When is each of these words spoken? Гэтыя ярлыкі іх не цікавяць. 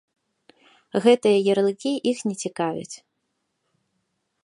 Гэтыя 1.03 1.43
ярлыкі 1.53 1.91
іх 2.13 2.25
не 2.31 2.35
цікавяць. 2.45 2.95